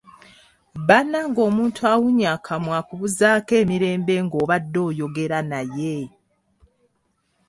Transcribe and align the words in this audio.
Bannange 0.87 1.41
omuntu 1.49 1.81
awunnya 1.93 2.27
akamwa 2.35 2.73
akubuuzaako 2.81 3.51
emirembe 3.63 4.15
ng'obade 4.25 4.79
oyogera 4.89 5.39
naye! 5.51 5.97